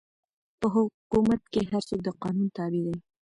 [0.59, 2.97] په حکومت کښي هر څوک د قانون تابع دئ.